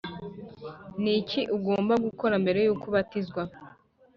a 0.69 0.71
Ni 1.01 1.11
iki 1.21 1.41
ugomba 1.57 1.93
gukora 2.05 2.35
mbere 2.43 2.59
y 2.65 2.69
uko 2.73 2.83
ubatizwa 2.91 3.41